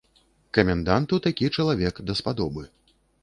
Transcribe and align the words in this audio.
Каменданту 0.57 1.19
такі 1.27 1.51
чалавек 1.57 2.01
даспадобы. 2.09 2.63